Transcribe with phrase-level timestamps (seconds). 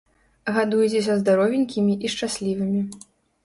[0.55, 2.87] Гадуйцеся здаровенькімі і шчаслівымі.